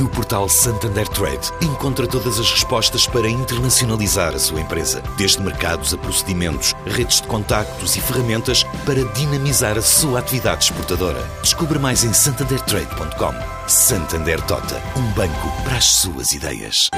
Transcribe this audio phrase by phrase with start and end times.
[0.00, 5.94] No portal Santander Trade, encontra todas as respostas para internacionalizar a sua empresa, desde mercados
[5.94, 11.22] a procedimentos, redes de contactos e ferramentas para dinamizar a sua atividade exportadora.
[11.42, 13.68] Descubra mais em santandertrade.com.
[13.68, 16.90] Santander Tota, um banco para as suas ideias.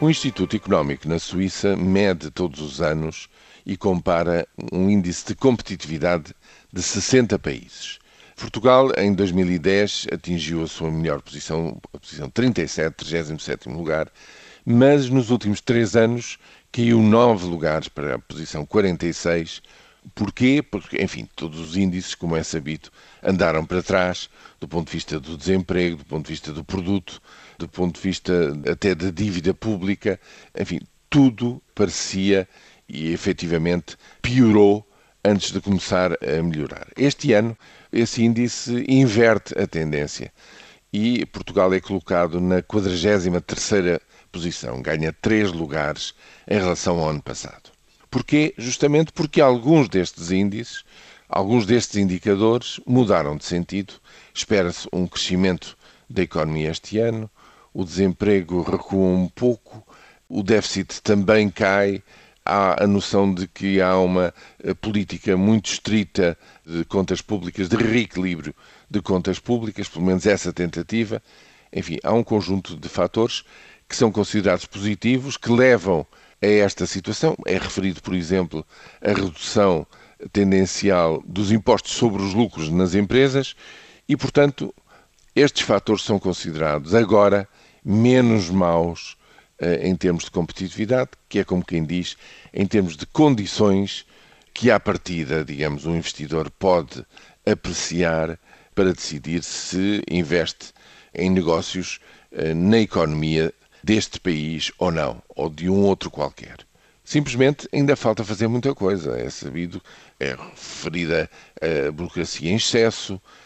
[0.00, 3.28] O Instituto Económico na Suíça mede todos os anos
[3.66, 6.34] e compara um índice de competitividade
[6.72, 8.01] de 60 países.
[8.42, 14.10] Portugal, em 2010, atingiu a sua melhor posição, a posição 37, 37 lugar,
[14.66, 16.40] mas nos últimos três anos
[16.72, 19.62] caiu nove lugares para a posição 46.
[20.12, 20.60] Porquê?
[20.60, 22.90] Porque, enfim, todos os índices, como é sabido,
[23.22, 24.28] andaram para trás
[24.58, 27.22] do ponto de vista do desemprego, do ponto de vista do produto,
[27.56, 28.32] do ponto de vista
[28.68, 30.18] até da dívida pública,
[30.58, 32.48] enfim, tudo parecia
[32.88, 34.84] e efetivamente piorou
[35.24, 36.88] antes de começar a melhorar.
[36.96, 37.56] Este ano,
[37.92, 40.32] esse índice inverte a tendência
[40.92, 44.00] e Portugal é colocado na 43ª
[44.30, 46.14] posição, ganha três lugares
[46.48, 47.70] em relação ao ano passado.
[48.10, 48.52] Porquê?
[48.58, 50.84] Justamente porque alguns destes índices,
[51.28, 53.94] alguns destes indicadores mudaram de sentido.
[54.34, 55.78] Espera-se um crescimento
[56.10, 57.30] da economia este ano,
[57.72, 59.82] o desemprego recua um pouco,
[60.28, 62.02] o déficit também cai,
[62.44, 67.76] há a noção de que há uma eh, política muito estrita de contas públicas, de
[67.76, 68.54] reequilíbrio
[68.90, 71.22] de contas públicas, pelo menos essa tentativa.
[71.72, 73.44] Enfim, há um conjunto de fatores
[73.88, 76.06] que são considerados positivos, que levam
[76.42, 77.36] a esta situação.
[77.46, 78.66] É referido, por exemplo,
[79.00, 79.86] a redução
[80.32, 83.56] tendencial dos impostos sobre os lucros nas empresas
[84.08, 84.74] e, portanto,
[85.34, 87.48] estes fatores são considerados agora
[87.84, 89.16] menos maus
[89.82, 92.16] em termos de competitividade, que é como quem diz,
[92.52, 94.04] em termos de condições
[94.52, 97.04] que à partida, digamos, um investidor pode
[97.46, 98.38] apreciar
[98.74, 100.72] para decidir se investe
[101.14, 102.00] em negócios
[102.32, 103.52] eh, na economia
[103.82, 106.58] deste país ou não, ou de um outro qualquer.
[107.04, 109.18] Simplesmente ainda falta fazer muita coisa.
[109.18, 109.82] É sabido,
[110.20, 111.28] é referida
[111.60, 113.41] a burocracia em excesso, eh,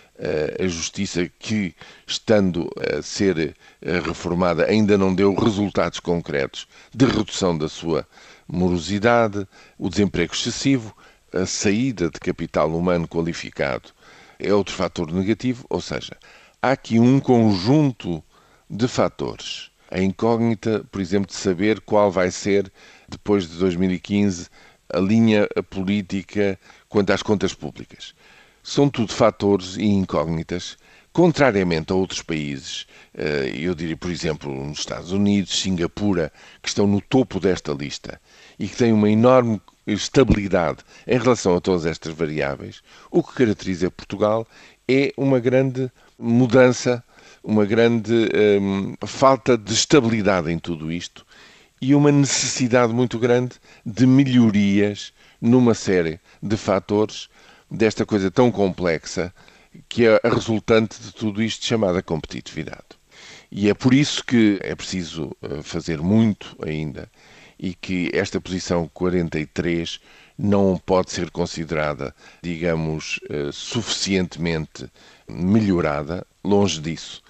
[0.59, 1.75] a justiça que,
[2.07, 8.07] estando a ser eh, reformada, ainda não deu resultados concretos de redução da sua
[8.49, 9.47] morosidade,
[9.79, 10.97] o desemprego excessivo,
[11.33, 13.91] a saída de capital humano qualificado
[14.39, 16.17] é outro fator negativo, ou seja,
[16.63, 18.23] há aqui um conjunto
[18.69, 19.71] de fatores.
[19.91, 22.71] A incógnita, por exemplo, de saber qual vai ser,
[23.09, 24.49] depois de 2015,
[24.93, 28.15] a linha política quanto às contas públicas
[28.67, 30.77] são tudo fatores e incógnitas.
[31.13, 32.85] Contrariamente a outros países,
[33.15, 38.21] eh, eu diria, por exemplo, nos Estados Unidos, Singapura, que estão no topo desta lista
[38.59, 43.89] e que têm uma enorme estabilidade em relação a todas estas variáveis, o que caracteriza
[43.89, 44.45] Portugal
[44.89, 45.89] é uma grande
[46.19, 47.05] mudança,
[47.45, 48.29] uma grande
[48.61, 51.25] um, falta de estabilidade em tudo isto
[51.81, 53.55] e uma necessidade muito grande
[53.87, 57.29] de melhorias numa série de fatores
[57.71, 59.33] desta coisa tão complexa
[59.89, 62.97] que é a resultante de tudo isto chamada competitividade.
[63.51, 67.11] E é por isso que é preciso eh, fazer muito ainda
[67.59, 70.01] e que esta posição 43
[70.39, 74.91] não pode ser considerada, digamos, eh, suficientemente
[75.29, 77.23] melhorada, longe disso,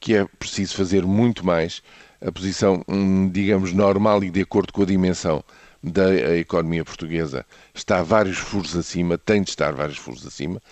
[0.00, 1.82] que é preciso fazer muito mais.
[2.26, 5.44] A posição, hum, digamos, normal e de acordo com a dimensão
[5.82, 10.62] da economia portuguesa está vários furos acima, tem de estar vários furos acima.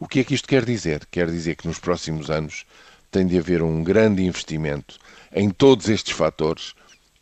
[0.00, 1.04] O que é que isto quer dizer?
[1.10, 2.64] Quer dizer que nos próximos anos
[3.10, 4.98] tem de haver um grande investimento
[5.34, 6.72] em todos estes fatores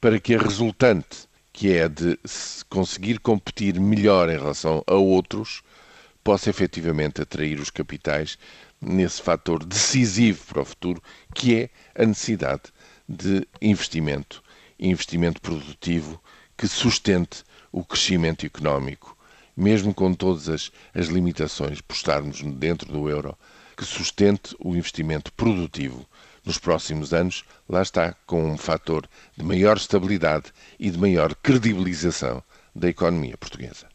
[0.00, 2.16] para que a resultante, que é de
[2.68, 5.64] conseguir competir melhor em relação a outros,
[6.22, 8.38] possa efetivamente atrair os capitais
[8.80, 11.02] nesse fator decisivo para o futuro,
[11.34, 11.70] que é
[12.00, 12.62] a necessidade
[13.12, 14.40] de investimento,
[14.78, 16.22] investimento produtivo
[16.56, 17.42] que sustente
[17.72, 19.16] o crescimento económico,
[19.56, 23.36] mesmo com todas as, as limitações por estarmos dentro do euro,
[23.76, 26.08] que sustente o investimento produtivo
[26.44, 32.40] nos próximos anos, lá está, com um fator de maior estabilidade e de maior credibilização
[32.72, 33.89] da economia portuguesa.